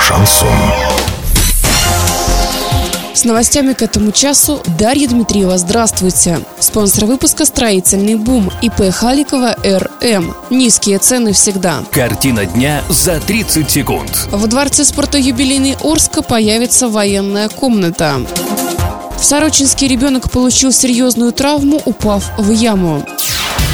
Шансон. 0.00 0.48
С 3.14 3.24
новостями 3.24 3.72
к 3.72 3.82
этому 3.82 4.10
часу 4.10 4.62
Дарья 4.78 5.08
Дмитриева. 5.08 5.58
Здравствуйте. 5.58 6.40
Спонсор 6.58 7.04
выпуска 7.04 7.44
«Строительный 7.44 8.14
бум» 8.14 8.50
ИП 8.62 8.90
Халикова 8.92 9.56
РМ. 9.62 10.34
Низкие 10.50 10.98
цены 10.98 11.32
всегда. 11.32 11.84
Картина 11.90 12.46
дня 12.46 12.82
за 12.88 13.20
30 13.20 13.70
секунд. 13.70 14.28
В 14.30 14.46
Дворце 14.46 14.84
спорта 14.84 15.18
юбилейный 15.18 15.76
Орска 15.82 16.22
появится 16.22 16.88
военная 16.88 17.48
комната. 17.48 18.20
В 19.18 19.24
Сорочинске 19.24 19.86
ребенок 19.86 20.30
получил 20.30 20.72
серьезную 20.72 21.32
травму, 21.32 21.80
упав 21.84 22.32
в 22.38 22.50
яму. 22.50 23.04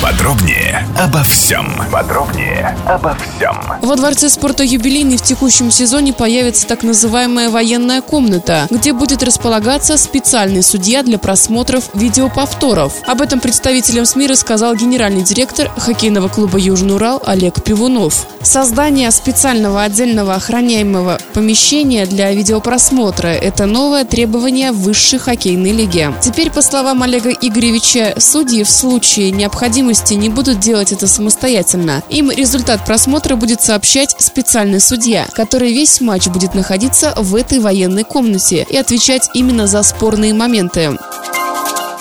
Подробнее 0.00 0.86
обо 0.96 1.24
всем. 1.24 1.66
Подробнее 1.90 2.76
обо 2.86 3.16
всем. 3.16 3.56
Во 3.82 3.96
Дворце 3.96 4.28
спорта 4.28 4.62
«Юбилейный» 4.62 5.16
в 5.16 5.22
текущем 5.22 5.72
сезоне 5.72 6.12
появится 6.12 6.68
так 6.68 6.84
называемая 6.84 7.50
военная 7.50 8.00
комната, 8.00 8.68
где 8.70 8.92
будет 8.92 9.24
располагаться 9.24 9.98
специальный 9.98 10.62
судья 10.62 11.02
для 11.02 11.18
просмотров 11.18 11.90
видеоповторов. 11.94 12.94
Об 13.08 13.20
этом 13.20 13.40
представителям 13.40 14.04
СМИ 14.04 14.28
рассказал 14.28 14.76
генеральный 14.76 15.22
директор 15.22 15.68
хоккейного 15.76 16.28
клуба 16.28 16.58
«Южный 16.58 16.94
Урал» 16.94 17.20
Олег 17.26 17.60
Пивунов. 17.64 18.28
Создание 18.40 19.10
специального 19.10 19.82
отдельного 19.82 20.34
охраняемого 20.34 21.18
помещения 21.34 22.06
для 22.06 22.32
видеопросмотра– 22.32 23.28
это 23.28 23.66
новое 23.66 24.04
требование 24.04 24.70
высшей 24.70 25.18
хоккейной 25.18 25.72
лиги. 25.72 26.14
Теперь, 26.22 26.50
по 26.50 26.62
словам 26.62 27.02
Олега 27.02 27.30
Игоревича, 27.30 28.14
судьи 28.18 28.62
в 28.62 28.70
случае 28.70 29.32
необходимости 29.32 29.87
необходимости 29.88 30.14
не 30.14 30.28
будут 30.28 30.60
делать 30.60 30.92
это 30.92 31.06
самостоятельно. 31.06 32.02
Им 32.10 32.30
результат 32.30 32.84
просмотра 32.84 33.36
будет 33.36 33.62
сообщать 33.62 34.14
специальный 34.18 34.80
судья, 34.80 35.26
который 35.32 35.72
весь 35.72 36.00
матч 36.00 36.28
будет 36.28 36.54
находиться 36.54 37.14
в 37.16 37.34
этой 37.34 37.58
военной 37.58 38.04
комнате 38.04 38.66
и 38.68 38.76
отвечать 38.76 39.30
именно 39.34 39.66
за 39.66 39.82
спорные 39.82 40.34
моменты. 40.34 40.98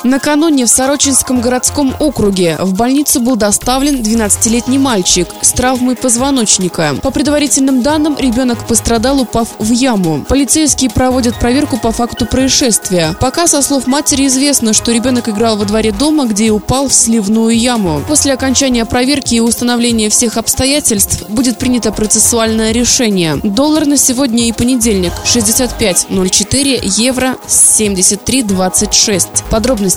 Накануне 0.04 0.66
в 0.66 0.70
Сорочинском 0.70 1.42
городском 1.42 1.96
округе 2.00 2.58
в 2.60 2.74
больницу 2.74 3.20
был 3.20 3.36
доставлен 3.36 4.02
12-летний 4.02 4.78
мальчик 4.78 5.28
с 5.42 5.52
травмой 5.52 5.96
позвоночника. 5.96 6.96
По 7.02 7.10
предварительным 7.10 7.82
данным, 7.82 8.16
ребенок 8.18 8.68
пострадал, 8.68 9.22
упав 9.22 9.48
в 9.58 9.72
яму. 9.72 10.24
Полицейские 10.28 10.92
проводят 10.92 11.40
проверку 11.40 11.78
по 11.78 11.92
факту 11.92 12.26
происшествия. 12.26 13.16
Пока, 13.20 13.48
со 13.48 13.62
слов 13.62 13.88
матери, 13.88 14.28
известно, 14.28 14.74
что 14.74 14.92
ребенок 14.92 15.30
играл 15.30 15.58
во 15.58 15.66
дворе 15.66 15.92
дома, 15.92 16.26
где 16.26 16.46
и 16.46 16.52
упал 16.52 16.88
в 16.88 16.94
сливную 16.94 17.58
яму. 17.58 18.02
После 18.08 18.34
окончания 18.34 18.86
проверки 18.86 19.36
и 19.36 19.40
установления 19.40 20.10
всех 20.10 20.38
обстоятельств 20.38 21.28
будет 21.30 21.58
принято 21.58 21.92
процессуальное 21.92 22.72
решение. 22.72 23.38
Доллар 23.44 23.86
на 23.86 23.98
сегодня 23.98 24.48
и 24.48 24.52
понедельник 24.52 25.12
65.04, 25.26 26.82
евро 26.84 27.36
73.26. 27.48 29.28
Подробности 29.50 29.97